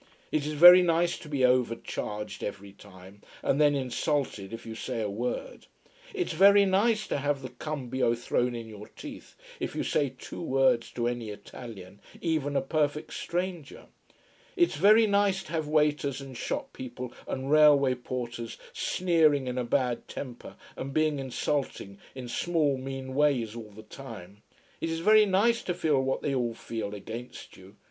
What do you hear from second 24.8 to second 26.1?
It's very nice to feel